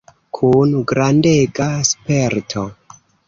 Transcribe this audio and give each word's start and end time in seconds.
Kun 0.37 0.71
grandega 0.91 1.67
sperto. 1.91 2.65